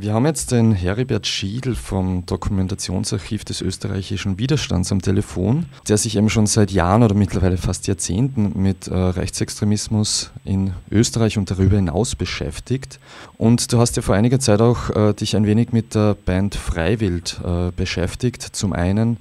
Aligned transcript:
Wir 0.00 0.14
haben 0.14 0.24
jetzt 0.24 0.50
den 0.50 0.72
Heribert 0.72 1.26
Schiedl 1.26 1.74
vom 1.74 2.24
Dokumentationsarchiv 2.24 3.44
des 3.44 3.60
österreichischen 3.60 4.38
Widerstands 4.38 4.90
am 4.92 5.02
Telefon, 5.02 5.66
der 5.88 5.98
sich 5.98 6.16
eben 6.16 6.30
schon 6.30 6.46
seit 6.46 6.70
Jahren 6.70 7.02
oder 7.02 7.14
mittlerweile 7.14 7.58
fast 7.58 7.86
Jahrzehnten 7.86 8.54
mit 8.54 8.86
äh, 8.86 8.94
Rechtsextremismus 8.94 10.30
in 10.46 10.72
Österreich 10.90 11.36
und 11.36 11.50
darüber 11.50 11.76
hinaus 11.76 12.16
beschäftigt. 12.16 12.98
Und 13.36 13.74
du 13.74 13.78
hast 13.78 13.96
ja 13.96 14.00
vor 14.00 14.14
einiger 14.14 14.40
Zeit 14.40 14.62
auch 14.62 14.88
äh, 14.88 15.12
dich 15.12 15.36
ein 15.36 15.44
wenig 15.44 15.72
mit 15.72 15.94
der 15.94 16.14
Band 16.14 16.54
Freiwild 16.54 17.38
äh, 17.44 17.70
beschäftigt. 17.70 18.40
Zum 18.40 18.72
einen 18.72 19.18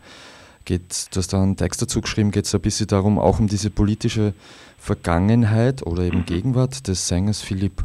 geht, 0.64 1.08
du 1.12 1.18
hast 1.18 1.34
da 1.34 1.44
einen 1.44 1.58
Text 1.58 1.82
dazu 1.82 2.00
geschrieben, 2.00 2.32
geht 2.32 2.46
es 2.46 2.56
ein 2.56 2.62
bisschen 2.62 2.88
darum, 2.88 3.20
auch 3.20 3.40
um 3.40 3.50
diese 3.50 3.70
politische 3.70 4.34
Vergangenheit 4.78 5.86
oder 5.86 6.04
eben 6.04 6.26
Gegenwart 6.26 6.88
des 6.88 7.10
Sängers 7.10 7.42
Philipp 7.42 7.84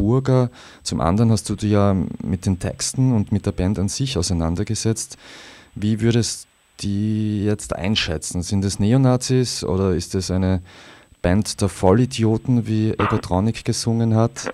Burger. 0.00 0.50
Zum 0.82 1.00
anderen 1.00 1.30
hast 1.30 1.48
du 1.50 1.54
dich 1.54 1.72
ja 1.72 1.94
mit 2.22 2.46
den 2.46 2.58
Texten 2.58 3.14
und 3.14 3.32
mit 3.32 3.46
der 3.46 3.52
Band 3.52 3.78
an 3.78 3.88
sich 3.88 4.16
auseinandergesetzt. 4.16 5.18
Wie 5.74 6.00
würdest 6.00 6.44
du 6.44 6.50
die 6.82 7.44
jetzt 7.44 7.76
einschätzen? 7.76 8.42
Sind 8.42 8.64
es 8.64 8.78
Neonazis 8.78 9.64
oder 9.64 9.94
ist 9.94 10.14
es 10.14 10.30
eine 10.30 10.62
Band 11.22 11.60
der 11.60 11.68
Vollidioten, 11.68 12.66
wie 12.66 12.92
Egotronic 12.92 13.64
gesungen 13.64 14.14
hat? 14.14 14.50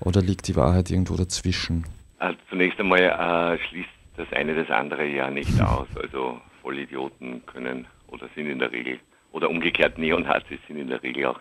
Oder 0.00 0.22
liegt 0.22 0.48
die 0.48 0.56
Wahrheit 0.56 0.90
irgendwo 0.90 1.16
dazwischen? 1.16 1.84
Also 2.18 2.38
zunächst 2.50 2.78
einmal 2.80 3.00
äh, 3.00 3.58
schließt 3.68 3.88
das 4.16 4.32
eine 4.32 4.54
das 4.54 4.70
andere 4.70 5.06
ja 5.06 5.30
nicht 5.30 5.60
aus. 5.60 5.88
Also 6.00 6.40
Vollidioten 6.62 7.44
können 7.46 7.86
oder 8.08 8.28
sind 8.34 8.46
in 8.46 8.58
der 8.58 8.72
Regel, 8.72 8.98
oder 9.32 9.50
umgekehrt 9.50 9.98
Neonazis 9.98 10.58
sind 10.66 10.78
in 10.78 10.88
der 10.88 11.02
Regel 11.02 11.26
auch 11.26 11.40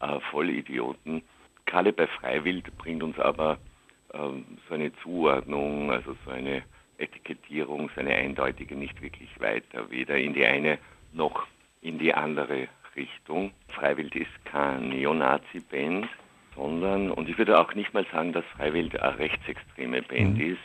äh, 0.00 0.18
Vollidioten. 0.30 1.22
Gerade 1.68 1.92
bei 1.92 2.06
Freiwild 2.06 2.74
bringt 2.78 3.02
uns 3.02 3.18
aber 3.18 3.58
ähm, 4.14 4.46
so 4.68 4.74
eine 4.74 4.90
Zuordnung, 5.02 5.92
also 5.92 6.16
so 6.24 6.30
eine 6.30 6.62
Etikettierung, 6.96 7.90
so 7.94 8.00
eine 8.00 8.14
eindeutige 8.14 8.74
nicht 8.74 9.02
wirklich 9.02 9.28
weiter, 9.38 9.90
weder 9.90 10.16
in 10.16 10.32
die 10.32 10.46
eine 10.46 10.78
noch 11.12 11.46
in 11.82 11.98
die 11.98 12.14
andere 12.14 12.68
Richtung. 12.96 13.52
Freiwild 13.68 14.16
ist 14.16 14.32
kein 14.46 14.88
Neonazi-Band, 14.88 16.08
sondern, 16.56 17.10
und 17.10 17.28
ich 17.28 17.36
würde 17.36 17.60
auch 17.60 17.74
nicht 17.74 17.92
mal 17.92 18.06
sagen, 18.12 18.32
dass 18.32 18.46
Freiwild 18.56 18.98
eine 18.98 19.18
rechtsextreme 19.18 20.00
Band 20.00 20.38
mhm. 20.38 20.52
ist. 20.52 20.62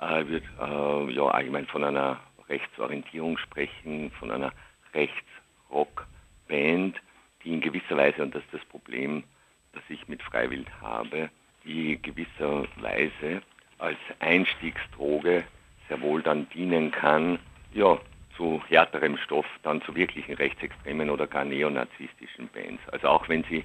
Äh, 0.00 0.26
wird 0.28 0.44
äh, 0.58 1.12
ja 1.12 1.26
allgemein 1.26 1.66
von 1.66 1.84
einer 1.84 2.18
Rechtsorientierung 2.48 3.36
sprechen, 3.36 4.10
von 4.18 4.30
einer 4.30 4.50
Rechtsrock-Band, 4.94 6.96
die 7.44 7.52
in 7.52 7.60
gewisser 7.60 7.98
Weise, 7.98 8.22
und 8.22 8.34
das 8.34 8.42
ist 8.44 8.54
das 8.54 8.64
Problem, 8.64 9.24
das 9.72 9.82
ich 9.88 10.08
mit 10.08 10.22
Freiwild 10.22 10.68
habe, 10.80 11.30
die 11.64 12.00
gewisserweise 12.00 13.42
als 13.78 13.98
Einstiegsdroge 14.20 15.44
sehr 15.88 16.00
wohl 16.00 16.22
dann 16.22 16.48
dienen 16.50 16.90
kann, 16.90 17.38
ja, 17.72 17.98
zu 18.36 18.62
härterem 18.68 19.18
Stoff, 19.18 19.46
dann 19.62 19.82
zu 19.82 19.94
wirklichen 19.94 20.34
rechtsextremen 20.34 21.10
oder 21.10 21.26
gar 21.26 21.44
neonazistischen 21.44 22.48
Bands. 22.48 22.82
Also 22.90 23.08
auch 23.08 23.28
wenn 23.28 23.44
sie 23.44 23.64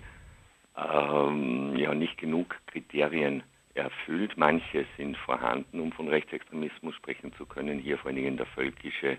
ähm, 0.78 1.76
ja 1.78 1.94
nicht 1.94 2.18
genug 2.18 2.56
Kriterien 2.68 3.44
erfüllt, 3.76 4.34
manche 4.36 4.86
sind 4.98 5.16
vorhanden, 5.18 5.80
um 5.80 5.92
von 5.92 6.08
Rechtsextremismus 6.08 6.96
sprechen 6.96 7.34
zu 7.34 7.46
können. 7.46 7.80
Hier 7.80 7.98
vor 7.98 8.08
allen 8.08 8.18
Dingen 8.18 8.38
der 8.38 8.46
völkische 8.48 9.18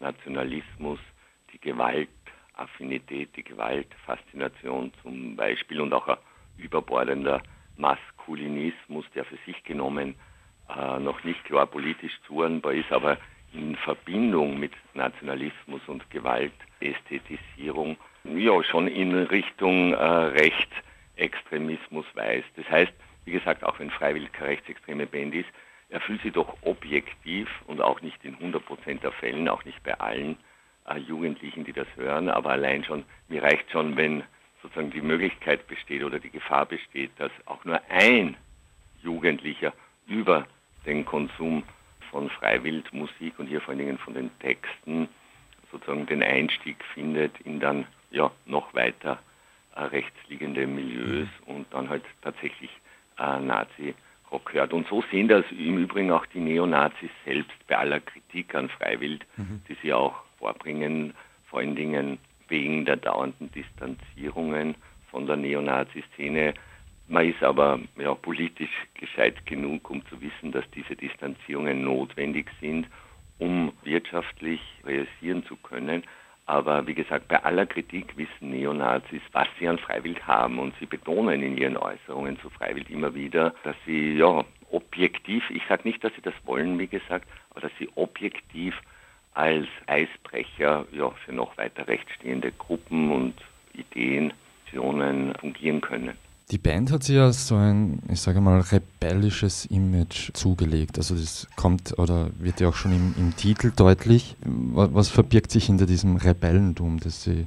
Nationalismus, 0.00 0.98
die 1.52 1.60
Gewalt, 1.60 2.08
Affinität, 2.56 3.36
die 3.36 3.44
Gewaltfaszination 3.44 4.92
zum 5.02 5.36
Beispiel 5.36 5.80
und 5.80 5.92
auch 5.92 6.08
ein 6.08 6.18
überbordender 6.56 7.42
Maskulinismus, 7.76 9.04
der 9.14 9.24
für 9.24 9.38
sich 9.46 9.62
genommen 9.64 10.14
äh, 10.68 10.98
noch 10.98 11.24
nicht 11.24 11.44
klar 11.44 11.66
politisch 11.66 12.18
zuordnbar 12.26 12.72
ist, 12.74 12.92
aber 12.92 13.18
in 13.52 13.76
Verbindung 13.76 14.58
mit 14.58 14.72
Nationalismus 14.94 15.80
und 15.86 16.08
Gewaltästhetisierung 16.10 17.96
ja 18.24 18.62
schon 18.64 18.88
in 18.88 19.14
Richtung 19.14 19.92
äh, 19.92 20.02
Rechtsextremismus 21.16 22.06
weist. 22.14 22.48
Das 22.56 22.68
heißt, 22.68 22.92
wie 23.24 23.32
gesagt, 23.32 23.64
auch 23.64 23.78
wenn 23.78 23.90
Freiwillig 23.90 24.30
rechtsextreme 24.40 25.06
Band 25.06 25.34
ist, 25.34 25.48
erfüllt 25.88 26.22
sie 26.22 26.30
doch 26.30 26.56
objektiv 26.62 27.48
und 27.66 27.80
auch 27.80 28.00
nicht 28.00 28.24
in 28.24 28.36
100% 28.36 29.00
der 29.00 29.12
Fällen, 29.12 29.48
auch 29.48 29.64
nicht 29.64 29.82
bei 29.82 29.98
allen, 30.00 30.36
Jugendlichen, 30.96 31.64
die 31.64 31.72
das 31.72 31.88
hören, 31.96 32.28
aber 32.28 32.50
allein 32.50 32.84
schon, 32.84 33.04
mir 33.28 33.42
reicht 33.42 33.70
schon, 33.70 33.96
wenn 33.96 34.22
sozusagen 34.62 34.90
die 34.90 35.00
Möglichkeit 35.00 35.66
besteht 35.66 36.04
oder 36.04 36.18
die 36.18 36.30
Gefahr 36.30 36.66
besteht, 36.66 37.10
dass 37.18 37.32
auch 37.46 37.64
nur 37.64 37.80
ein 37.90 38.36
Jugendlicher 39.02 39.72
über 40.06 40.46
den 40.86 41.04
Konsum 41.04 41.62
von 42.10 42.30
Freiwildmusik 42.30 43.38
und 43.38 43.46
hier 43.46 43.60
vor 43.60 43.70
allen 43.70 43.78
Dingen 43.78 43.98
von 43.98 44.14
den 44.14 44.30
Texten 44.38 45.08
sozusagen 45.70 46.06
den 46.06 46.22
Einstieg 46.22 46.76
findet 46.94 47.38
in 47.40 47.60
dann 47.60 47.86
ja 48.10 48.30
noch 48.46 48.72
weiter 48.74 49.18
äh, 49.74 49.82
rechtsliegende 49.82 50.66
Milieus 50.66 51.28
mhm. 51.46 51.54
und 51.54 51.66
dann 51.72 51.88
halt 51.88 52.04
tatsächlich 52.22 52.70
äh, 53.18 53.40
Nazi-Rock 53.40 54.52
hört. 54.52 54.72
Und 54.72 54.86
so 54.88 55.02
sehen 55.10 55.28
das 55.28 55.44
im 55.50 55.78
Übrigen 55.78 56.12
auch 56.12 56.26
die 56.26 56.40
Neonazis 56.40 57.10
selbst 57.24 57.66
bei 57.66 57.76
aller 57.76 58.00
Kritik 58.00 58.54
an 58.54 58.68
Freiwild, 58.68 59.26
mhm. 59.36 59.62
die 59.68 59.76
sie 59.82 59.92
auch 59.92 60.23
vorbringen, 60.44 61.14
vor 61.46 61.60
allen 61.60 61.74
Dingen 61.74 62.18
wegen 62.48 62.84
der 62.84 62.96
dauernden 62.96 63.50
Distanzierungen 63.52 64.74
von 65.10 65.26
der 65.26 65.36
Neonazi-Szene. 65.36 66.52
Man 67.08 67.30
ist 67.30 67.42
aber 67.42 67.80
ja, 67.96 68.14
politisch 68.14 68.76
gescheit 68.92 69.46
genug, 69.46 69.88
um 69.88 70.04
zu 70.06 70.20
wissen, 70.20 70.52
dass 70.52 70.64
diese 70.74 70.96
Distanzierungen 70.96 71.82
notwendig 71.82 72.50
sind, 72.60 72.86
um 73.38 73.72
wirtschaftlich 73.84 74.60
realisieren 74.84 75.44
zu 75.46 75.56
können. 75.56 76.02
Aber 76.44 76.86
wie 76.86 76.94
gesagt, 76.94 77.28
bei 77.28 77.42
aller 77.42 77.64
Kritik 77.64 78.14
wissen 78.18 78.50
Neonazis, 78.50 79.22
was 79.32 79.48
sie 79.58 79.66
an 79.66 79.78
Freiwild 79.78 80.26
haben. 80.26 80.58
Und 80.58 80.74
sie 80.78 80.84
betonen 80.84 81.42
in 81.42 81.56
ihren 81.56 81.78
Äußerungen 81.78 82.38
zu 82.40 82.50
Freiwild 82.50 82.90
immer 82.90 83.14
wieder, 83.14 83.54
dass 83.64 83.76
sie 83.86 84.18
ja 84.18 84.44
objektiv, 84.70 85.48
ich 85.48 85.62
sage 85.70 85.88
nicht, 85.88 86.04
dass 86.04 86.14
sie 86.14 86.20
das 86.20 86.34
wollen, 86.44 86.78
wie 86.78 86.86
gesagt, 86.86 87.26
aber 87.50 87.62
dass 87.62 87.72
sie 87.78 87.88
objektiv 87.94 88.74
als 89.34 89.66
Eisbrecher 89.86 90.86
ja, 90.92 91.10
für 91.24 91.32
noch 91.32 91.56
weiter 91.58 91.86
rechtsstehende 91.86 92.52
Gruppen 92.52 93.10
und 93.10 93.34
Ideen, 93.74 94.32
Visionen 94.74 95.34
fungieren 95.40 95.80
können. 95.80 96.14
Die 96.50 96.58
Band 96.58 96.92
hat 96.92 97.02
sich 97.04 97.16
ja 97.16 97.32
so 97.32 97.54
ein, 97.54 98.00
ich 98.10 98.20
sage 98.20 98.40
mal, 98.40 98.60
rebellisches 98.60 99.64
Image 99.66 100.30
zugelegt. 100.34 100.98
Also 100.98 101.14
das 101.14 101.48
kommt 101.56 101.98
oder 101.98 102.28
wird 102.38 102.60
ja 102.60 102.68
auch 102.68 102.74
schon 102.74 102.92
im, 102.92 103.14
im 103.16 103.34
Titel 103.34 103.72
deutlich. 103.74 104.36
Was, 104.44 104.94
was, 104.94 105.10
verbirgt 105.10 105.50
sich 105.50 105.66
hinter 105.66 105.86
diesem 105.86 106.16
Rebellentum, 106.16 107.00
das 107.00 107.24
sie 107.24 107.46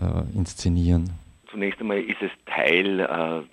äh, 0.00 0.36
inszenieren? 0.36 1.10
Zunächst 1.50 1.80
einmal 1.80 1.98
ist 1.98 2.22
es 2.22 2.30
Teil 2.46 3.00
äh, 3.00 3.06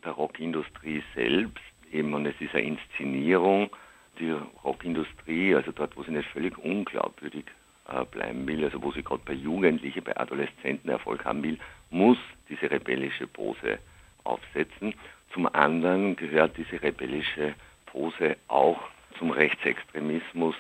der 0.06 0.12
Rockindustrie 0.14 1.04
selbst, 1.14 1.60
eben 1.92 2.14
und 2.14 2.26
es 2.26 2.36
ist 2.40 2.56
eine 2.56 2.64
Inszenierung. 2.64 3.70
Die 4.18 4.34
Rockindustrie, 4.64 5.56
also 5.56 5.72
dort, 5.74 5.98
wo 5.98 6.04
sie 6.04 6.12
nicht 6.12 6.30
völlig 6.30 6.58
unglaubwürdig 6.58 7.46
äh, 7.90 8.06
bleiben 8.06 8.48
will, 8.48 8.64
also 8.64 8.82
wo 8.82 8.92
sie 8.92 9.04
gerade 9.04 9.22
bei 9.26 9.34
Jugendlichen, 9.34 10.04
bei 10.04 10.16
Adoleszenten 10.18 10.90
Erfolg 10.90 11.26
haben 11.26 11.44
will, 11.44 11.58
muss 11.90 12.18
diese 12.50 12.70
rebellische 12.70 13.28
Pose 13.28 13.80
aufsetzen. 14.24 14.94
Zum 15.34 15.48
anderen 15.54 16.16
gehört 16.16 16.58
diese 16.58 16.82
rebellische 16.82 17.56
Pose 17.86 18.38
auch 18.48 18.80
zum 19.18 19.32
Rechtsextremismus 19.32 20.56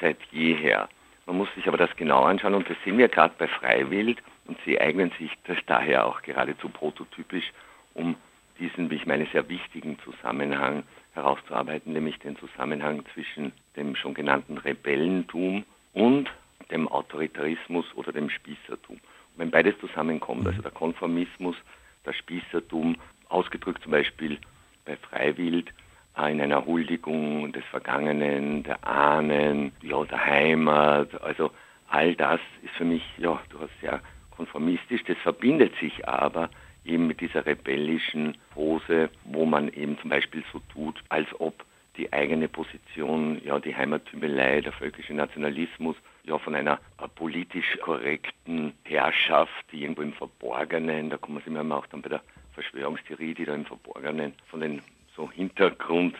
seit 0.00 0.18
jeher. 0.30 0.88
Man 1.26 1.38
muss 1.38 1.48
sich 1.54 1.66
aber 1.66 1.76
das 1.76 1.94
genau 1.96 2.22
anschauen 2.22 2.54
und 2.54 2.68
das 2.68 2.76
sehen 2.84 2.98
wir 2.98 3.08
gerade 3.08 3.34
bei 3.38 3.48
Freiwild 3.48 4.22
und 4.46 4.58
sie 4.64 4.80
eignen 4.80 5.10
sich 5.18 5.32
das 5.44 5.58
daher 5.66 6.06
auch 6.06 6.22
geradezu 6.22 6.68
prototypisch, 6.68 7.52
um 7.94 8.16
diesen, 8.58 8.90
wie 8.90 8.96
ich 8.96 9.06
meine, 9.06 9.26
sehr 9.32 9.48
wichtigen 9.48 9.98
Zusammenhang 10.00 10.84
herauszuarbeiten, 11.14 11.92
nämlich 11.92 12.18
den 12.20 12.36
Zusammenhang 12.36 13.02
zwischen 13.12 13.52
dem 13.76 13.96
schon 13.96 14.14
genannten 14.14 14.58
Rebellentum 14.58 15.64
und 15.92 16.30
dem 16.70 16.88
Autoritarismus 16.88 17.86
oder 17.94 18.12
dem 18.12 18.30
Spießertum. 18.30 18.96
Und 18.96 19.02
wenn 19.36 19.50
beides 19.50 19.78
zusammenkommt, 19.78 20.46
also 20.46 20.62
der 20.62 20.70
Konformismus, 20.70 21.56
das 22.04 22.16
Spießertum, 22.16 22.96
ausgedrückt 23.28 23.82
zum 23.82 23.92
Beispiel 23.92 24.38
bei 24.84 24.96
Freiwild, 24.96 25.72
äh, 26.16 26.30
in 26.30 26.40
einer 26.40 26.64
Huldigung 26.64 27.52
des 27.52 27.64
Vergangenen, 27.66 28.62
der 28.62 28.86
Ahnen, 28.86 29.72
ja, 29.82 30.04
der 30.04 30.24
Heimat, 30.24 31.20
also 31.22 31.50
all 31.88 32.14
das 32.14 32.40
ist 32.62 32.74
für 32.74 32.84
mich, 32.84 33.02
ja, 33.18 33.40
durchaus 33.50 33.70
sehr 33.80 34.00
konformistisch. 34.30 35.04
Das 35.04 35.16
verbindet 35.18 35.74
sich 35.80 36.08
aber 36.08 36.50
eben 36.84 37.06
mit 37.06 37.20
dieser 37.20 37.44
rebellischen 37.44 38.36
Pose, 38.50 39.10
wo 39.24 39.44
man 39.44 39.68
eben 39.68 39.98
zum 39.98 40.10
Beispiel 40.10 40.44
so 40.52 40.60
tut, 40.72 41.02
als 41.08 41.28
ob 41.38 41.64
die 41.96 42.12
eigene 42.12 42.48
Position, 42.48 43.40
ja, 43.44 43.58
die 43.58 43.74
Heimattümelei, 43.74 44.60
der 44.60 44.72
völkische 44.72 45.14
Nationalismus, 45.14 45.96
ja, 46.26 46.38
von 46.38 46.54
einer 46.54 46.80
äh, 47.00 47.08
politisch 47.14 47.78
korrekten 47.80 48.72
Herrschaft, 48.84 49.64
die 49.72 49.82
irgendwo 49.82 50.02
im 50.02 50.12
Verborgenen, 50.12 51.10
da 51.10 51.16
kommen 51.16 51.40
wir 51.44 51.60
immer 51.60 51.76
auch 51.76 51.86
dann 51.86 52.02
bei 52.02 52.08
der 52.08 52.22
Verschwörungstheorie, 52.54 53.34
die 53.34 53.44
da 53.44 53.54
im 53.54 53.64
Verborgenen 53.64 54.34
von 54.48 54.60
den 54.60 54.82
so 55.14 55.30
Hintergrund 55.30 56.16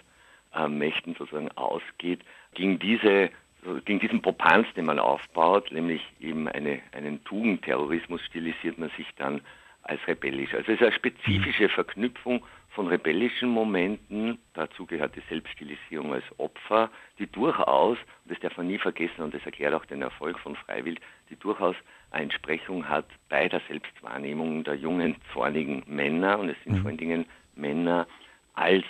äh, 0.54 0.68
Mächten 0.68 1.14
sozusagen 1.14 1.50
ausgeht, 1.52 2.20
gegen 2.54 2.78
diese 2.78 3.30
gegen 3.84 3.98
diesen 3.98 4.22
Popanz, 4.22 4.66
den 4.76 4.84
man 4.84 5.00
aufbaut, 5.00 5.72
nämlich 5.72 6.00
eben 6.20 6.46
eine, 6.46 6.80
einen 6.92 7.24
Tugendterrorismus, 7.24 8.20
stilisiert 8.24 8.78
man 8.78 8.90
sich 8.90 9.08
dann 9.16 9.40
als 9.82 10.00
rebellisch. 10.06 10.54
Also 10.54 10.72
es 10.72 10.80
ist 10.80 10.82
eine 10.82 10.92
spezifische 10.92 11.68
Verknüpfung 11.68 12.44
von 12.76 12.88
rebellischen 12.88 13.48
Momenten, 13.48 14.38
dazu 14.52 14.84
gehört 14.84 15.16
die 15.16 15.22
Selbststilisierung 15.30 16.12
als 16.12 16.24
Opfer, 16.36 16.90
die 17.18 17.26
durchaus, 17.26 17.96
und 17.96 18.30
das 18.30 18.38
darf 18.40 18.56
man 18.58 18.66
nie 18.66 18.76
vergessen, 18.76 19.22
und 19.22 19.32
das 19.32 19.44
erklärt 19.46 19.72
auch 19.72 19.86
den 19.86 20.02
Erfolg 20.02 20.38
von 20.38 20.54
Freiwild, 20.56 21.00
die 21.30 21.36
durchaus 21.36 21.74
eine 22.10 22.24
Entsprechung 22.24 22.86
hat 22.86 23.06
bei 23.30 23.48
der 23.48 23.62
Selbstwahrnehmung 23.66 24.62
der 24.62 24.74
jungen, 24.74 25.16
zornigen 25.32 25.84
Männer, 25.86 26.38
und 26.38 26.50
es 26.50 26.56
sind 26.64 26.74
mhm. 26.74 26.82
vor 26.82 26.88
allen 26.88 26.98
Dingen 26.98 27.24
Männer 27.54 28.06
als 28.52 28.84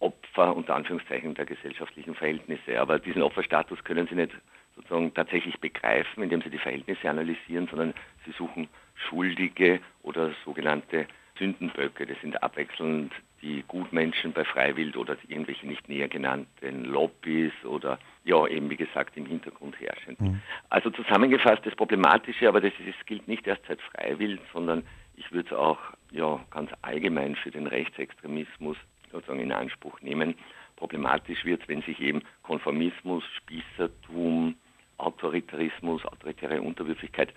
Opfer 0.00 0.54
unter 0.54 0.74
Anführungszeichen 0.74 1.32
der 1.32 1.46
gesellschaftlichen 1.46 2.14
Verhältnisse. 2.14 2.78
Aber 2.78 2.98
diesen 2.98 3.22
Opferstatus 3.22 3.82
können 3.84 4.06
sie 4.06 4.16
nicht 4.16 4.32
sozusagen 4.76 5.14
tatsächlich 5.14 5.58
begreifen, 5.60 6.22
indem 6.22 6.42
sie 6.42 6.50
die 6.50 6.58
Verhältnisse 6.58 7.08
analysieren, 7.08 7.68
sondern 7.68 7.94
sie 8.26 8.32
suchen 8.32 8.68
Schuldige 8.94 9.80
oder 10.02 10.30
sogenannte 10.44 11.06
Sündenböcke. 11.40 12.06
Das 12.06 12.20
sind 12.20 12.40
abwechselnd 12.42 13.12
die 13.42 13.64
Gutmenschen 13.66 14.32
bei 14.32 14.44
Freiwild 14.44 14.96
oder 14.96 15.16
irgendwelche 15.26 15.66
nicht 15.66 15.88
näher 15.88 16.08
genannten 16.08 16.84
Lobbys 16.84 17.52
oder 17.64 17.98
ja 18.24 18.46
eben 18.46 18.68
wie 18.70 18.76
gesagt 18.76 19.16
im 19.16 19.26
Hintergrund 19.26 19.80
herrschend. 19.80 20.20
Mhm. 20.20 20.42
Also 20.68 20.90
zusammengefasst 20.90 21.64
das 21.64 21.74
Problematische, 21.74 22.48
aber 22.48 22.60
das, 22.60 22.72
das 22.86 23.06
gilt 23.06 23.26
nicht 23.26 23.46
erst 23.46 23.62
seit 23.66 23.80
Freiwild, 23.80 24.40
sondern 24.52 24.84
ich 25.16 25.32
würde 25.32 25.48
es 25.48 25.56
auch 25.56 25.78
ja 26.10 26.38
ganz 26.50 26.70
allgemein 26.82 27.34
für 27.34 27.50
den 27.50 27.66
Rechtsextremismus 27.66 28.76
sozusagen 29.10 29.40
in 29.40 29.52
Anspruch 29.52 30.00
nehmen. 30.02 30.34
Problematisch 30.76 31.44
wird, 31.44 31.66
wenn 31.68 31.82
sich 31.82 32.00
eben 32.00 32.22
Konformismus, 32.42 33.24
Spießertum, 33.36 34.54
Autoritarismus, 34.98 36.04
autoritäre 36.04 36.60
Unterwürfigkeit 36.60 37.32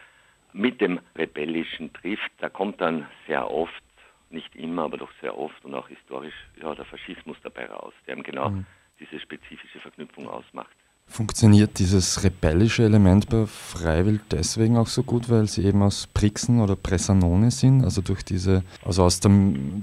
mit 0.53 0.81
dem 0.81 0.99
Rebellischen 1.15 1.91
trifft. 1.93 2.31
Da 2.39 2.49
kommt 2.49 2.79
dann 2.79 3.07
sehr 3.27 3.49
oft, 3.49 3.83
nicht 4.33 4.55
immer, 4.55 4.83
aber 4.83 4.97
doch 4.97 5.11
sehr 5.21 5.37
oft 5.37 5.63
und 5.63 5.73
auch 5.73 5.87
historisch, 5.87 6.33
ja, 6.61 6.73
der 6.75 6.85
Faschismus 6.85 7.37
dabei 7.43 7.67
raus, 7.67 7.93
der 8.05 8.13
eben 8.13 8.23
genau 8.23 8.49
mhm. 8.49 8.65
diese 8.99 9.19
spezifische 9.19 9.79
Verknüpfung 9.79 10.27
ausmacht. 10.27 10.75
Funktioniert 11.05 11.77
dieses 11.79 12.23
rebellische 12.23 12.83
Element 12.83 13.29
bei 13.29 13.45
Freiwild 13.45 14.21
deswegen 14.31 14.77
auch 14.77 14.87
so 14.87 15.03
gut, 15.03 15.29
weil 15.29 15.45
sie 15.47 15.65
eben 15.65 15.83
aus 15.83 16.07
Brixen 16.07 16.61
oder 16.61 16.75
Bressanone 16.75 17.51
sind, 17.51 17.83
also 17.83 18.01
durch 18.01 18.23
diese, 18.23 18.63
also 18.83 19.03
aus 19.03 19.19
der 19.19 19.31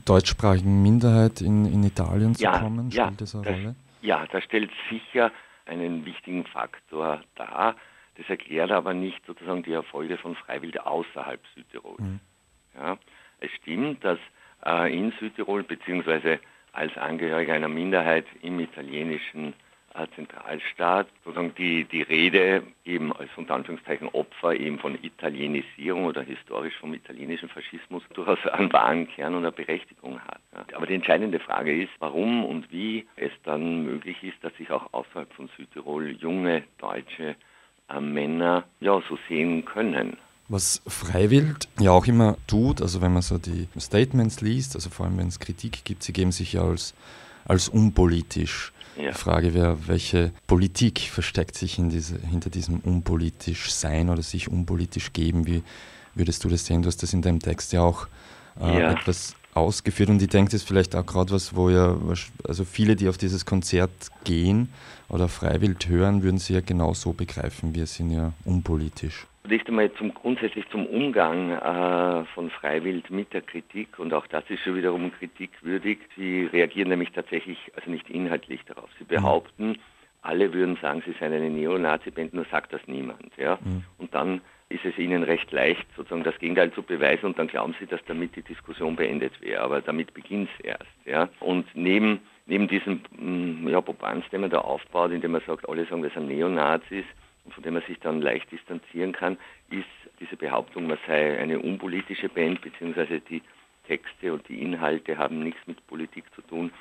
deutschsprachigen 0.06 0.82
Minderheit 0.82 1.40
in, 1.40 1.66
in 1.66 1.84
Italien 1.84 2.34
zu 2.34 2.42
ja, 2.42 2.58
kommen? 2.58 2.90
Ja, 2.90 3.10
das 3.16 3.34
eine 3.34 3.44
Rolle? 3.46 3.74
Ja, 4.00 4.26
das 4.32 4.42
stellt 4.44 4.70
sicher 4.88 5.30
einen 5.66 6.04
wichtigen 6.04 6.44
Faktor 6.46 7.22
dar. 7.36 7.76
Das 8.16 8.28
erklärt 8.28 8.70
aber 8.70 8.92
nicht 8.92 9.24
sozusagen 9.26 9.62
die 9.62 9.72
Erfolge 9.72 10.18
von 10.18 10.34
Freiwild 10.34 10.80
außerhalb 10.80 11.40
Südtirols. 11.54 12.00
Mhm. 12.00 12.20
Ja, 12.74 12.98
es 13.40 13.50
stimmt, 13.60 14.02
dass 14.04 14.18
äh, 14.64 14.96
in 14.96 15.12
Südtirol 15.18 15.62
beziehungsweise 15.62 16.40
als 16.72 16.96
Angehöriger 16.96 17.54
einer 17.54 17.68
Minderheit 17.68 18.26
im 18.42 18.60
italienischen 18.60 19.54
Zentralstaat 20.14 21.08
sozusagen 21.24 21.52
die, 21.56 21.84
die 21.84 22.02
Rede 22.02 22.62
eben 22.84 23.12
als 23.12 23.28
unter 23.36 23.54
Anführungszeichen 23.54 24.08
Opfer 24.08 24.54
eben 24.54 24.78
von 24.78 24.96
Italienisierung 25.02 26.04
oder 26.04 26.22
historisch 26.22 26.76
vom 26.78 26.94
italienischen 26.94 27.48
Faschismus 27.48 28.02
durchaus 28.14 28.38
einen 28.46 28.72
wahren 28.72 29.08
Kern 29.08 29.34
und 29.34 29.42
eine 29.42 29.52
Berechtigung 29.52 30.20
hat. 30.20 30.40
Ja. 30.54 30.76
Aber 30.76 30.86
die 30.86 30.94
entscheidende 30.94 31.40
Frage 31.40 31.82
ist, 31.82 31.90
warum 31.98 32.44
und 32.44 32.70
wie 32.70 33.06
es 33.16 33.32
dann 33.42 33.84
möglich 33.84 34.22
ist, 34.22 34.36
dass 34.42 34.54
sich 34.56 34.70
auch 34.70 34.92
außerhalb 34.92 35.32
von 35.32 35.50
Südtirol 35.56 36.12
junge 36.12 36.62
deutsche 36.78 37.34
äh, 37.88 38.00
Männer 38.00 38.64
ja 38.78 39.02
so 39.08 39.18
sehen 39.28 39.64
können. 39.64 40.16
Was 40.50 40.82
Freiwild 40.86 41.68
ja 41.78 41.92
auch 41.92 42.06
immer 42.06 42.36
tut, 42.46 42.82
also 42.82 43.00
wenn 43.00 43.12
man 43.12 43.22
so 43.22 43.38
die 43.38 43.68
Statements 43.78 44.40
liest, 44.40 44.74
also 44.74 44.90
vor 44.90 45.06
allem 45.06 45.16
wenn 45.16 45.28
es 45.28 45.38
Kritik 45.38 45.84
gibt, 45.84 46.02
sie 46.02 46.12
geben 46.12 46.32
sich 46.32 46.54
ja 46.54 46.62
als, 46.62 46.92
als 47.46 47.68
unpolitisch 47.68 48.72
ja. 48.96 49.10
Die 49.10 49.14
Frage 49.14 49.54
wäre, 49.54 49.88
welche 49.88 50.32
Politik 50.46 51.00
versteckt 51.00 51.56
sich 51.56 51.76
diese, 51.78 52.18
hinter 52.18 52.50
diesem 52.50 52.80
unpolitisch 52.80 53.72
sein 53.72 54.10
oder 54.10 54.22
sich 54.22 54.50
unpolitisch 54.50 55.12
geben? 55.12 55.46
Wie 55.46 55.62
würdest 56.14 56.44
du 56.44 56.48
das 56.48 56.66
sehen? 56.66 56.82
Du 56.82 56.88
hast 56.88 57.02
das 57.02 57.12
in 57.12 57.22
deinem 57.22 57.40
Text 57.40 57.72
ja 57.72 57.82
auch 57.82 58.08
äh, 58.60 58.80
ja. 58.80 58.92
etwas 58.92 59.34
ausgeführt 59.54 60.10
und 60.10 60.22
ich 60.22 60.28
denke, 60.28 60.50
das 60.50 60.62
ist 60.62 60.68
vielleicht 60.68 60.94
auch 60.94 61.06
gerade 61.06 61.32
was, 61.32 61.56
wo 61.56 61.70
ja, 61.70 61.96
also 62.46 62.64
viele, 62.64 62.94
die 62.94 63.08
auf 63.08 63.18
dieses 63.18 63.44
Konzert 63.44 63.90
gehen 64.24 64.68
oder 65.08 65.28
freiwillig 65.28 65.88
hören, 65.88 66.22
würden 66.22 66.38
sie 66.38 66.54
ja 66.54 66.60
genau 66.60 66.94
so 66.94 67.12
begreifen. 67.12 67.74
Wir 67.74 67.86
sind 67.86 68.10
ja 68.10 68.32
unpolitisch. 68.44 69.26
Zunächst 69.50 69.66
einmal 69.66 69.92
zum, 69.94 70.14
grundsätzlich 70.14 70.64
zum 70.68 70.86
Umgang 70.86 71.50
äh, 71.50 72.24
von 72.36 72.50
Freiwild 72.50 73.10
mit 73.10 73.32
der 73.32 73.40
Kritik 73.40 73.98
und 73.98 74.14
auch 74.14 74.28
das 74.28 74.44
ist 74.48 74.60
schon 74.60 74.76
wiederum 74.76 75.10
kritikwürdig. 75.10 75.98
Sie 76.16 76.44
reagieren 76.52 76.88
nämlich 76.88 77.10
tatsächlich, 77.10 77.58
also 77.74 77.90
nicht 77.90 78.08
inhaltlich 78.08 78.64
darauf. 78.66 78.88
Sie 78.96 79.02
mhm. 79.02 79.08
behaupten, 79.08 79.78
alle 80.22 80.52
würden 80.54 80.78
sagen, 80.80 81.02
sie 81.04 81.16
seien 81.18 81.32
eine 81.32 81.50
Neonazi-Band, 81.50 82.32
nur 82.32 82.44
sagt 82.44 82.72
das 82.72 82.80
niemand. 82.86 83.36
Ja? 83.38 83.58
Mhm. 83.60 83.82
Und 83.98 84.14
dann 84.14 84.40
ist 84.68 84.84
es 84.84 84.96
ihnen 84.98 85.24
recht 85.24 85.50
leicht, 85.50 85.84
sozusagen 85.96 86.22
das 86.22 86.38
Gegenteil 86.38 86.70
zu 86.70 86.84
beweisen 86.84 87.26
und 87.26 87.36
dann 87.36 87.48
glauben 87.48 87.74
sie, 87.80 87.86
dass 87.86 88.04
damit 88.06 88.36
die 88.36 88.42
Diskussion 88.42 88.94
beendet 88.94 89.32
wäre. 89.40 89.62
Aber 89.62 89.80
damit 89.80 90.14
beginnt 90.14 90.48
es 90.60 90.64
erst. 90.64 91.06
Ja? 91.06 91.28
Und 91.40 91.66
neben, 91.74 92.20
neben 92.46 92.68
diesem 92.68 93.00
mm, 93.18 93.66
ja, 93.66 93.80
Popanz, 93.80 94.24
den 94.30 94.42
man 94.42 94.50
da 94.50 94.58
aufbaut, 94.58 95.10
indem 95.10 95.32
man 95.32 95.42
sagt, 95.44 95.68
alle 95.68 95.86
sagen, 95.86 96.04
wir 96.04 96.10
sind 96.10 96.28
Neonazis, 96.28 97.04
von 97.52 97.62
dem 97.62 97.74
man 97.74 97.82
sich 97.84 97.98
dann 98.00 98.20
leicht 98.20 98.50
distanzieren 98.50 99.12
kann, 99.12 99.38
ist 99.70 99.86
diese 100.20 100.36
Behauptung, 100.36 100.86
man 100.86 100.98
sei 101.06 101.38
eine 101.38 101.58
unpolitische 101.58 102.28
Band, 102.28 102.60
beziehungsweise 102.60 103.20
die 103.20 103.42
Texte 103.86 104.32
und 104.32 104.46
die 104.48 104.60
Inhalte 104.60 105.18
haben 105.18 105.42
nichts 105.42 105.60
mit 105.66 105.84
Politik 105.86 106.24
zu 106.34 106.42
tun. 106.42 106.72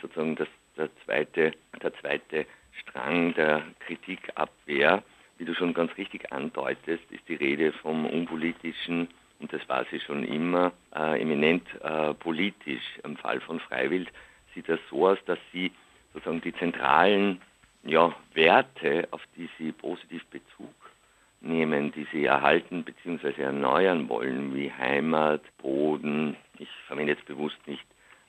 Sozusagen 0.00 0.36
das, 0.36 0.48
der, 0.76 0.90
zweite, 1.04 1.52
der 1.82 1.94
zweite 1.94 2.46
Strang 2.80 3.34
der 3.34 3.62
Kritikabwehr, 3.80 5.02
wie 5.38 5.44
du 5.44 5.54
schon 5.54 5.74
ganz 5.74 5.96
richtig 5.96 6.32
andeutest, 6.32 7.04
ist 7.10 7.28
die 7.28 7.36
Rede 7.36 7.72
vom 7.72 8.06
unpolitischen, 8.06 9.08
und 9.38 9.52
das 9.52 9.66
war 9.68 9.86
sie 9.90 10.00
schon 10.00 10.24
immer, 10.24 10.72
äh, 10.94 11.20
eminent 11.20 11.66
äh, 11.82 12.12
politisch. 12.14 12.82
Im 13.04 13.16
Fall 13.16 13.40
von 13.40 13.58
Freiwild 13.58 14.10
sieht 14.54 14.68
das 14.68 14.80
so 14.90 15.08
aus, 15.08 15.18
dass 15.24 15.38
sie 15.52 15.72
sozusagen 16.12 16.42
die 16.42 16.54
zentralen 16.54 17.40
ja, 17.90 18.14
Werte, 18.34 19.08
auf 19.10 19.22
die 19.36 19.48
Sie 19.58 19.72
positiv 19.72 20.24
Bezug 20.26 20.74
nehmen, 21.40 21.92
die 21.92 22.06
Sie 22.12 22.24
erhalten 22.24 22.84
bzw. 22.84 23.42
erneuern 23.42 24.08
wollen, 24.08 24.54
wie 24.54 24.72
Heimat, 24.72 25.42
Boden. 25.58 26.36
Ich 26.58 26.68
verwende 26.86 27.12
jetzt 27.14 27.26
bewusst 27.26 27.58
nicht 27.66 27.84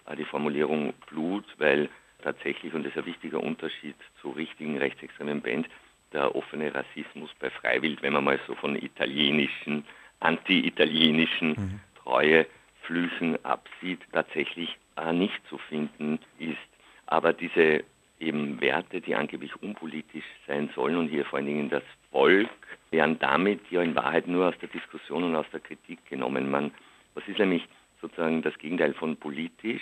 äh, 0.07 0.15
die 0.15 0.25
Formulierung 0.25 0.93
Blut, 1.07 1.45
weil 1.57 1.89
tatsächlich, 2.23 2.73
und 2.73 2.83
das 2.83 2.93
ist 2.93 2.99
ein 2.99 3.05
wichtiger 3.05 3.41
Unterschied 3.41 3.95
zu 4.21 4.31
richtigen 4.31 4.77
rechtsextremen 4.77 5.41
Band, 5.41 5.67
der 6.13 6.35
offene 6.35 6.73
Rassismus 6.73 7.29
bei 7.39 7.49
Freiwild, 7.49 8.01
wenn 8.01 8.13
man 8.13 8.23
mal 8.23 8.39
so 8.47 8.55
von 8.55 8.75
italienischen, 8.75 9.85
anti-italienischen 10.19 11.49
mhm. 11.49 11.79
Treueflüchen 11.95 13.43
absieht, 13.45 14.01
tatsächlich 14.11 14.77
äh, 14.97 15.13
nicht 15.13 15.39
zu 15.47 15.57
finden 15.57 16.19
ist. 16.39 16.57
Aber 17.05 17.33
diese 17.33 17.83
eben 18.21 18.61
Werte, 18.61 19.01
die 19.01 19.15
angeblich 19.15 19.61
unpolitisch 19.61 20.25
sein 20.47 20.69
sollen 20.75 20.97
und 20.97 21.09
hier 21.09 21.25
vor 21.25 21.37
allen 21.37 21.47
Dingen 21.47 21.69
das 21.69 21.83
Volk, 22.11 22.49
werden 22.91 23.17
damit 23.19 23.59
ja 23.71 23.81
in 23.81 23.95
Wahrheit 23.95 24.27
nur 24.27 24.47
aus 24.47 24.57
der 24.61 24.69
Diskussion 24.69 25.23
und 25.23 25.35
aus 25.35 25.45
der 25.51 25.59
Kritik 25.59 26.05
genommen. 26.05 26.49
Man, 26.49 26.71
was 27.13 27.27
ist 27.27 27.39
nämlich 27.39 27.67
sozusagen 28.01 28.41
das 28.41 28.57
Gegenteil 28.57 28.93
von 28.93 29.15
politisch, 29.17 29.81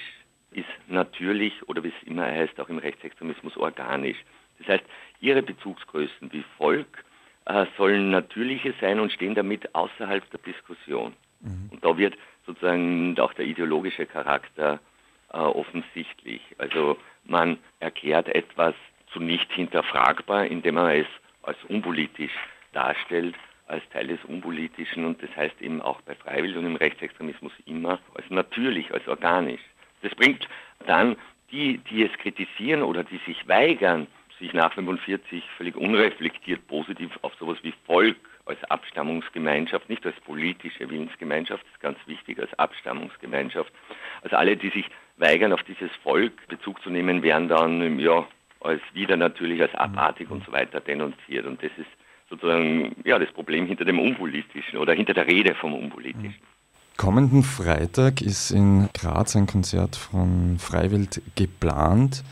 ist 0.52 0.68
natürlich 0.88 1.54
oder 1.68 1.84
wie 1.84 1.90
es 1.90 2.08
immer 2.08 2.26
heißt, 2.26 2.60
auch 2.60 2.70
im 2.70 2.80
Rechtsextremismus 2.80 3.58
organisch. 3.58 4.18
Das 4.60 4.68
heißt, 4.68 4.84
ihre 5.22 5.42
Bezugsgrößen 5.42 6.32
wie 6.32 6.44
Volk 6.58 7.04
äh, 7.46 7.66
sollen 7.78 8.10
natürliche 8.10 8.74
sein 8.82 9.00
und 9.00 9.12
stehen 9.12 9.36
damit 9.36 9.74
außerhalb 9.76 10.30
der 10.32 10.40
Diskussion. 10.40 11.14
Mhm. 11.42 11.70
Und 11.72 11.84
da 11.84 11.98
wird 11.98 12.18
sozusagen 12.46 13.18
auch 13.20 13.34
der 13.34 13.46
ideologische 13.46 14.06
Charakter 14.06 14.80
äh, 15.34 15.38
offensichtlich. 15.38 16.42
Also 16.58 16.98
man 17.26 17.58
erklärt 17.80 18.28
etwas 18.30 18.74
zu 19.12 19.20
nicht 19.20 19.52
hinterfragbar, 19.52 20.46
indem 20.46 20.76
man 20.76 20.92
es 20.92 21.08
als 21.44 21.58
unpolitisch 21.68 22.32
darstellt, 22.74 23.36
als 23.68 23.88
Teil 23.90 24.08
des 24.08 24.24
Unpolitischen 24.26 25.06
und 25.06 25.22
das 25.22 25.36
heißt 25.36 25.62
eben 25.62 25.82
auch 25.82 26.02
bei 26.02 26.16
Freiwillig 26.16 26.58
und 26.58 26.66
im 26.66 26.76
Rechtsextremismus 26.76 27.52
immer 27.66 28.00
als 28.16 28.30
natürlich, 28.30 28.92
als 28.94 29.08
organisch. 29.08 29.62
Das 30.02 30.14
bringt 30.16 30.48
dann 30.88 31.16
die, 31.52 31.78
die 31.78 32.04
es 32.04 32.14
kritisieren 32.18 32.84
oder 32.84 33.04
die 33.04 33.20
sich 33.26 33.48
weigern, 33.48 34.08
sich 34.40 34.54
nach 34.54 34.74
45 34.74 35.44
völlig 35.58 35.76
unreflektiert 35.76 36.66
positiv 36.68 37.12
auf 37.22 37.34
sowas 37.40 37.58
wie 37.62 37.74
Volk 37.86 38.18
als 38.46 38.64
Abstammungsgemeinschaft, 38.70 39.90
nicht 39.90 40.06
als 40.06 40.20
politische 40.22 40.90
Willensgemeinschaft, 40.90 41.64
ist 41.72 41.80
ganz 41.80 41.98
wichtig, 42.08 42.40
als 42.40 42.52
Abstammungsgemeinschaft. 42.58 43.72
Also 44.24 44.36
alle, 44.36 44.58
die 44.58 44.70
sich 44.70 44.86
weigern, 45.18 45.54
auf 45.54 45.62
dieses 45.64 45.92
Volk 46.04 46.48
Bezug 46.48 46.82
zu 46.82 46.90
nehmen, 46.90 47.22
werden 47.22 47.48
dann 47.48 48.00
ja, 48.00 48.26
als 48.62 48.82
wieder 48.94 49.18
natürlich 49.18 49.62
als 49.62 49.74
abartig 49.76 50.30
und 50.32 50.44
so 50.46 50.52
weiter 50.52 50.80
denunziert. 50.80 51.46
Und 51.46 51.62
das 51.62 51.72
ist 51.78 51.90
sozusagen 52.30 52.96
ja, 53.06 53.20
das 53.20 53.32
Problem 53.32 53.68
hinter 53.68 53.86
dem 53.86 54.00
Unpolitischen 54.00 54.80
oder 54.80 54.94
hinter 54.94 55.14
der 55.14 55.28
Rede 55.28 55.54
vom 55.56 55.74
Unpolitischen. 55.74 56.36
Kommenden 56.98 57.44
Freitag 57.44 58.22
ist 58.22 58.52
in 58.52 58.90
Graz 58.94 59.36
ein 59.36 59.48
Konzert 59.48 59.96
von 59.96 60.58
Freiwild 60.60 61.22
geplant. 61.36 62.24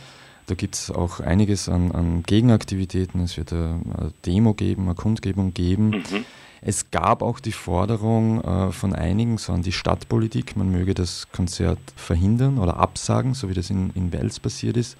Da 0.47 0.55
gibt 0.55 0.75
es 0.75 0.89
auch 0.89 1.19
einiges 1.19 1.67
an, 1.67 1.91
an, 1.91 2.23
Gegenaktivitäten. 2.23 3.21
Es 3.21 3.37
wird 3.37 3.51
eine, 3.51 4.13
Demo 4.25 4.53
geben, 4.53 4.85
eine 4.85 4.95
Kundgebung 4.95 5.53
geben. 5.53 5.89
Mhm. 5.89 6.25
Es 6.61 6.89
gab 6.89 7.21
auch 7.21 7.39
die 7.39 7.51
Forderung 7.51 8.41
äh, 8.41 8.71
von 8.71 8.93
einigen, 8.93 9.37
so 9.37 9.51
an 9.53 9.61
die 9.61 9.73
Stadtpolitik, 9.73 10.55
man 10.55 10.71
möge 10.71 10.93
das 10.93 11.29
Konzert 11.31 11.79
verhindern 11.95 12.57
oder 12.57 12.77
absagen, 12.77 13.33
so 13.33 13.49
wie 13.49 13.53
das 13.53 13.69
in, 13.69 13.91
in 13.93 14.11
Wels 14.13 14.39
passiert 14.39 14.77
ist. 14.77 14.97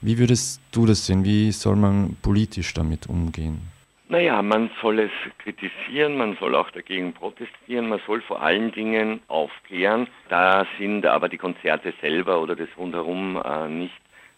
Wie 0.00 0.18
würdest 0.18 0.60
du 0.72 0.86
das 0.86 1.06
sehen? 1.06 1.24
Wie 1.24 1.52
soll 1.52 1.76
man 1.76 2.16
politisch 2.22 2.74
damit 2.74 3.06
umgehen? 3.06 3.60
Naja, 4.08 4.40
man 4.40 4.70
soll 4.80 5.00
es 5.00 5.10
kritisieren, 5.38 6.16
man 6.16 6.36
soll 6.38 6.54
auch 6.54 6.70
dagegen 6.70 7.12
protestieren, 7.12 7.88
man 7.88 8.00
soll 8.06 8.22
vor 8.22 8.40
allen 8.40 8.70
Dingen 8.70 9.20
aufklären. 9.26 10.06
Da 10.28 10.64
sind 10.78 11.04
aber 11.06 11.28
die 11.28 11.38
Konzerte 11.38 11.92
selber 12.00 12.40
oder 12.40 12.54
das 12.54 12.68
rundherum 12.78 13.36
äh, 13.44 13.68
nicht 13.68 13.94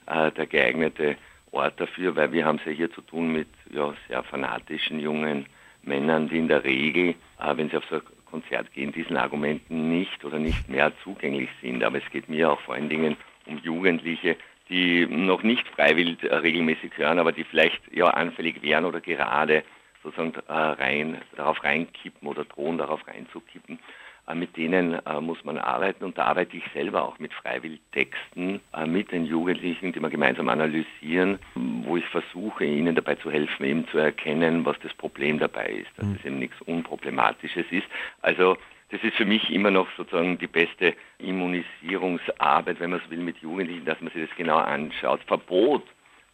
äh, 0.09 0.33
der 0.33 0.47
geeignete 0.47 1.17
Ort 1.51 1.81
dafür, 1.81 2.15
weil 2.17 2.33
wir 2.33 2.45
haben 2.45 2.59
es 2.59 2.65
ja 2.67 2.73
hier 2.73 2.93
zu 2.93 3.01
tun 3.01 3.33
mit 3.33 3.49
ja, 3.71 3.95
sehr 4.09 4.23
fanatischen 4.23 5.01
jungen 5.01 5.47
Männern, 5.83 6.29
die 6.29 6.39
in 6.39 6.49
der 6.49 6.65
Regel, 6.65 7.15
äh, 7.41 7.57
wenn 7.57 7.71
sie 7.71 7.77
auf 7.77 7.85
so 7.89 7.97
ein 7.97 8.03
Konzert 8.27 8.73
gehen, 8.73 8.93
diesen 8.93 9.17
Argumenten 9.17 9.89
nicht 9.89 10.25
oder 10.25 10.39
nicht 10.39 10.69
mehr 10.69 10.93
zugänglich 11.03 11.49
sind. 11.63 11.83
Aber 11.83 11.99
es 11.99 12.11
geht 12.11 12.29
mir 12.29 12.51
auch 12.51 12.61
vor 12.61 12.75
allen 12.75 12.89
Dingen 12.89 13.17
um 13.47 13.59
Jugendliche, 13.59 14.37
die 14.69 15.07
noch 15.07 15.43
nicht 15.43 15.67
freiwillig 15.69 16.23
äh, 16.23 16.35
regelmäßig 16.35 16.93
hören, 16.97 17.19
aber 17.19 17.33
die 17.33 17.45
vielleicht 17.45 17.81
ja 17.93 18.09
anfällig 18.09 18.63
wären 18.63 18.85
oder 18.85 19.01
gerade 19.01 19.65
sozusagen 20.03 20.35
äh, 20.47 20.53
rein, 20.53 21.21
darauf 21.37 21.63
reinkippen 21.65 22.29
oder 22.29 22.45
drohen 22.45 22.79
darauf 22.79 23.07
reinzukippen. 23.07 23.79
Äh, 24.29 24.35
mit 24.35 24.57
denen 24.57 24.95
äh, 24.95 25.21
muss 25.21 25.43
man 25.45 25.59
arbeiten 25.59 26.05
und 26.05 26.19
da 26.19 26.25
arbeite 26.25 26.57
ich 26.57 26.65
selber 26.75 27.05
auch 27.05 27.19
mit 27.19 27.33
Freiwilltexten 27.33 28.61
äh, 28.75 28.87
mit 28.87 29.11
den 29.11 29.25
Jugendlichen, 29.25 29.93
die 29.93 30.01
wir 30.01 30.11
gemeinsam 30.11 30.49
analysieren, 30.49 31.39
wo 31.55 31.97
ich 31.97 32.05
versuche, 32.07 32.65
ihnen 32.65 32.95
dabei 32.95 33.15
zu 33.17 33.31
helfen, 33.31 33.65
eben 33.65 33.89
zu 33.89 33.99
erkennen, 33.99 34.65
was 34.65 34.79
das 34.81 34.93
Problem 34.95 35.39
dabei 35.39 35.69
ist, 35.69 35.91
dass 35.97 36.07
mhm. 36.07 36.17
es 36.17 36.25
eben 36.25 36.39
nichts 36.39 36.61
Unproblematisches 36.63 37.67
ist. 37.71 37.87
Also 38.21 38.57
das 38.91 39.03
ist 39.03 39.17
für 39.17 39.25
mich 39.25 39.51
immer 39.51 39.71
noch 39.71 39.89
sozusagen 39.97 40.39
die 40.39 40.47
beste 40.47 40.95
Immunisierungsarbeit, 41.19 42.81
wenn 42.81 42.91
man 42.91 43.01
es 43.05 43.11
will, 43.11 43.19
mit 43.19 43.39
Jugendlichen, 43.39 43.85
dass 43.85 44.01
man 44.01 44.13
sich 44.13 44.29
das 44.29 44.37
genau 44.37 44.57
anschaut. 44.57 45.21
Verbot 45.27 45.85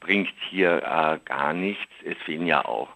bringt 0.01 0.33
hier 0.51 0.79
äh, 0.79 1.19
gar 1.25 1.53
nichts. 1.53 1.93
Es 2.05 2.17
fehlen 2.25 2.47
ja 2.47 2.65
auch 2.65 2.89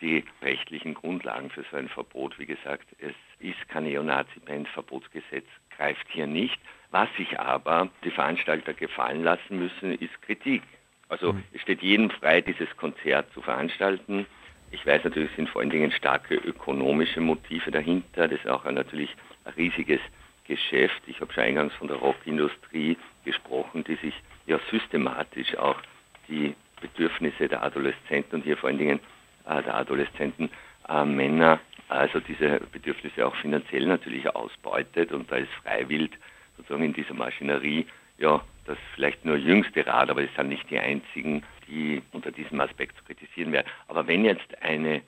die 0.00 0.24
rechtlichen 0.42 0.94
Grundlagen 0.94 1.50
für 1.50 1.64
so 1.70 1.76
ein 1.76 1.88
Verbot. 1.88 2.38
Wie 2.38 2.46
gesagt, 2.46 2.86
es 2.98 3.14
ist 3.38 3.68
kein 3.68 3.84
Neonazi-Band, 3.84 4.68
Verbotsgesetz 4.68 5.46
greift 5.76 6.06
hier 6.08 6.26
nicht. 6.26 6.58
Was 6.90 7.08
sich 7.16 7.38
aber 7.38 7.88
die 8.04 8.10
Veranstalter 8.10 8.72
gefallen 8.72 9.22
lassen 9.22 9.58
müssen, 9.58 9.98
ist 9.98 10.22
Kritik. 10.22 10.62
Also 11.08 11.32
mhm. 11.32 11.42
es 11.52 11.60
steht 11.60 11.82
jedem 11.82 12.10
frei, 12.10 12.40
dieses 12.40 12.74
Konzert 12.76 13.32
zu 13.32 13.42
veranstalten. 13.42 14.26
Ich 14.70 14.84
weiß 14.84 15.04
natürlich, 15.04 15.30
es 15.30 15.36
sind 15.36 15.48
vor 15.48 15.60
allen 15.60 15.70
Dingen 15.70 15.92
starke 15.92 16.34
ökonomische 16.34 17.20
Motive 17.20 17.70
dahinter. 17.70 18.28
Das 18.28 18.40
ist 18.40 18.48
auch 18.48 18.64
natürlich 18.64 19.14
ein 19.44 19.52
riesiges 19.54 20.00
Geschäft. 20.46 21.02
Ich 21.06 21.20
habe 21.20 21.32
schon 21.32 21.44
eingangs 21.44 21.74
von 21.74 21.88
der 21.88 21.96
Rockindustrie 21.96 22.96
gesprochen, 23.24 23.84
die 23.84 23.96
sich 23.96 24.14
ja 24.46 24.58
systematisch 24.70 25.56
auch 25.58 25.80
die 26.28 26.54
Bedürfnisse 26.80 27.48
der 27.48 27.62
Adoleszenten 27.62 28.38
und 28.38 28.44
hier 28.44 28.56
vor 28.56 28.68
allen 28.68 28.78
Dingen 28.78 29.00
äh, 29.46 29.62
der 29.62 29.76
Adoleszenten 29.76 30.50
äh, 30.88 31.04
Männer, 31.04 31.60
also 31.88 32.20
diese 32.20 32.60
Bedürfnisse 32.72 33.26
auch 33.26 33.36
finanziell 33.36 33.86
natürlich 33.86 34.28
ausbeutet 34.34 35.12
und 35.12 35.30
da 35.30 35.36
ist 35.36 35.52
Freiwild 35.62 36.12
sozusagen 36.56 36.84
in 36.84 36.92
dieser 36.92 37.14
Maschinerie 37.14 37.86
ja 38.18 38.42
das 38.66 38.78
vielleicht 38.94 39.24
nur 39.24 39.36
jüngste 39.36 39.86
Rad, 39.86 40.10
aber 40.10 40.22
es 40.22 40.34
sind 40.34 40.48
nicht 40.48 40.68
die 40.70 40.78
einzigen, 40.78 41.42
die 41.68 42.02
unter 42.12 42.32
diesem 42.32 42.60
Aspekt 42.60 42.96
zu 42.96 43.04
kritisieren 43.04 43.52
wären. 43.52 43.66
Aber 43.88 44.06
wenn 44.06 44.24
jetzt 44.24 44.62
eine, 44.62 45.02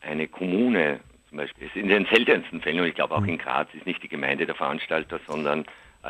eine 0.00 0.28
Kommune, 0.28 1.00
zum 1.28 1.38
Beispiel, 1.38 1.70
in 1.74 1.88
den 1.88 2.06
seltensten 2.06 2.60
Fällen, 2.60 2.80
und 2.80 2.86
ich 2.86 2.94
glaube 2.94 3.14
auch 3.14 3.24
in 3.24 3.38
Graz 3.38 3.68
ist 3.74 3.86
nicht 3.86 4.02
die 4.02 4.08
Gemeinde 4.08 4.46
der 4.46 4.54
Veranstalter, 4.54 5.20
sondern 5.26 5.64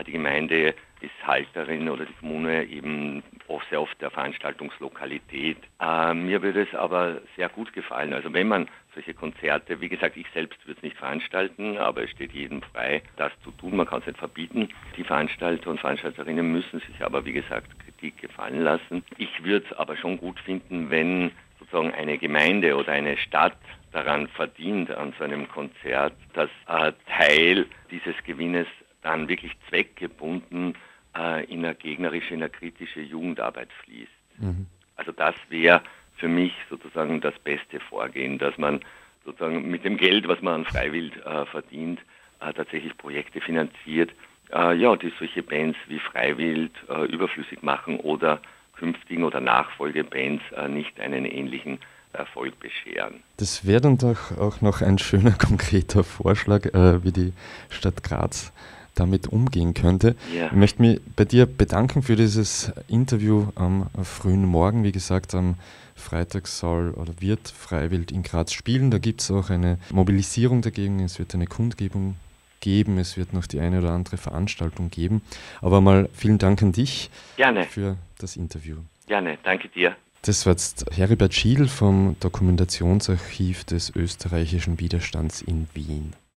die 0.07 0.13
Gemeinde 0.13 0.75
ist 1.01 1.27
Halterin 1.27 1.89
oder 1.89 2.07
die 2.07 2.13
Kommune 2.15 2.65
eben 2.65 3.23
auch 3.49 3.63
sehr 3.69 3.81
oft 3.81 4.01
der 4.01 4.11
Veranstaltungslokalität. 4.11 5.59
Äh, 5.81 6.15
mir 6.15 6.43
würde 6.43 6.63
es 6.63 6.75
aber 6.75 7.21
sehr 7.37 7.49
gut 7.49 7.73
gefallen. 7.73 8.13
Also 8.13 8.33
wenn 8.33 8.49
man 8.49 8.69
solche 8.95 9.15
Konzerte, 9.15 9.81
wie 9.81 9.89
gesagt, 9.89 10.17
ich 10.17 10.27
selbst 10.33 10.65
würde 10.67 10.79
es 10.79 10.83
nicht 10.83 10.97
veranstalten, 10.97 11.77
aber 11.79 12.05
es 12.05 12.11
steht 12.11 12.33
jedem 12.33 12.63
frei, 12.63 13.03
das 13.17 13.33
zu 13.43 13.51
tun. 13.53 13.77
Man 13.77 13.87
kann 13.87 14.01
es 14.01 14.07
nicht 14.07 14.19
verbieten. 14.19 14.69
Die 14.97 15.05
Veranstalter 15.05 15.71
und 15.71 15.81
Veranstalterinnen 15.81 16.51
müssen 16.53 16.81
sich 16.81 17.03
aber, 17.03 17.25
wie 17.25 17.33
gesagt, 17.33 17.67
Kritik 17.85 18.19
gefallen 18.19 18.63
lassen. 18.63 19.05
Ich 19.19 19.43
würde 19.45 19.67
es 19.69 19.77
aber 19.77 19.97
schon 19.97 20.19
gut 20.19 20.39
finden, 20.41 20.91
wenn 20.91 21.33
sozusagen 21.59 21.93
eine 21.93 22.19
Gemeinde 22.19 22.77
oder 22.77 22.93
eine 22.93 23.17
Stadt 23.17 23.57
daran 23.93 24.29
verdient 24.29 24.91
an 24.91 25.13
so 25.19 25.25
einem 25.25 25.49
Konzert, 25.49 26.15
dass 26.33 26.51
äh, 26.67 26.93
Teil 27.07 27.67
dieses 27.91 28.15
Gewinnes 28.25 28.67
dann 29.03 29.29
wirklich 29.29 29.53
zweckgebunden 29.69 30.75
äh, 31.17 31.45
in 31.45 31.65
eine 31.65 31.75
gegnerische, 31.75 32.35
in 32.35 32.43
eine 32.43 32.51
kritische 32.51 33.01
Jugendarbeit 33.01 33.69
fließt. 33.85 34.11
Mhm. 34.39 34.67
Also 34.97 35.13
das 35.13 35.35
wäre 35.49 35.83
für 36.17 36.29
mich 36.29 36.53
sozusagen 36.71 37.21
das 37.21 37.39
beste 37.41 37.81
Vorgehen, 37.81 38.39
dass 38.39 38.57
man 38.59 38.81
sozusagen 39.25 39.71
mit 39.71 39.85
dem 39.85 39.97
Geld, 39.97 40.29
was 40.29 40.41
man 40.43 40.55
an 40.55 40.65
Freiwild 40.65 41.17
äh, 41.25 41.47
verdient, 41.47 42.01
äh, 42.41 42.53
tatsächlich 42.53 42.97
Projekte 42.97 43.41
finanziert, 43.41 44.11
äh, 44.53 44.77
ja, 44.77 44.97
die 44.97 45.13
solche 45.19 45.43
Bands 45.43 45.79
wie 45.89 45.99
Freiwild 45.99 46.73
äh, 46.89 47.07
überflüssig 47.07 47.63
machen 47.63 47.99
oder 48.01 48.41
künftigen 48.77 49.25
oder 49.25 49.41
Nachfolgebands 49.41 50.43
äh, 50.57 50.69
nicht 50.69 50.99
einen 51.01 51.25
ähnlichen 51.25 51.79
Erfolg 52.13 52.59
bescheren. 52.61 53.23
Das 53.39 53.67
wäre 53.67 53.81
dann 53.81 53.97
doch 53.97 54.37
auch 54.39 54.61
noch 54.61 54.83
ein 54.83 54.99
schöner 54.99 55.33
konkreter 55.39 56.05
Vorschlag, 56.05 56.67
äh, 56.67 57.03
wie 57.05 57.13
die 57.13 57.33
Stadt 57.71 58.03
Graz 58.03 58.53
damit 58.95 59.29
umgehen 59.29 59.75
könnte. 59.75 60.17
Ja. 60.35 60.47
Ich 60.47 60.53
möchte 60.53 60.83
mich 60.83 61.01
bei 61.17 61.25
dir 61.25 61.47
bedanken 61.47 62.03
für 62.03 62.17
dieses 62.17 62.73
Interview 62.89 63.49
am 63.55 63.87
frühen 64.03 64.45
Morgen. 64.45 64.85
Wie 64.85 64.93
gesagt, 64.93 65.35
am 65.35 65.57
Freitag 65.95 66.47
soll 66.49 66.91
oder 66.91 67.13
wird 67.21 67.49
Freiwild 67.49 68.13
in 68.13 68.23
Graz 68.23 68.53
spielen. 68.53 68.91
Da 68.91 68.99
gibt 68.99 69.21
es 69.21 69.31
auch 69.31 69.51
eine 69.51 69.79
Mobilisierung 69.91 70.63
dagegen. 70.63 71.01
Es 71.01 71.19
wird 71.19 71.35
eine 71.35 71.47
Kundgebung 71.47 72.17
geben. 72.61 72.99
Es 72.99 73.17
wird 73.17 73.33
noch 73.33 73.47
die 73.47 73.61
eine 73.61 73.79
oder 73.79 73.93
andere 73.93 74.17
Veranstaltung 74.17 74.91
geben. 74.91 75.23
Aber 75.61 75.81
mal 75.81 76.09
vielen 76.13 76.39
Dank 76.39 76.63
an 76.63 76.73
dich 76.73 77.11
Gerne. 77.37 77.65
für 77.65 77.97
das 78.19 78.37
Interview. 78.37 78.77
Gerne, 79.07 79.39
danke 79.43 79.69
dir. 79.69 79.97
Das 80.23 80.47
war 80.47 80.53
jetzt 80.53 80.87
Heribert 80.93 81.35
Schiedl 81.35 81.67
vom 81.67 82.17
Dokumentationsarchiv 82.21 83.65
des 83.65 83.95
österreichischen 83.95 84.79
Widerstands 84.79 85.43
in 85.43 85.69
Wien. 85.75 86.13